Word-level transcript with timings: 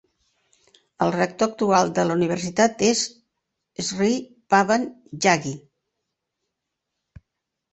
El 1.05 1.11
rector 1.15 1.49
actual 1.49 1.91
de 1.99 2.05
la 2.07 2.15
universitat 2.21 2.81
és 2.87 3.03
Shri 3.89 4.11
Pawan 4.55 4.89
Jaggi. 5.27 5.55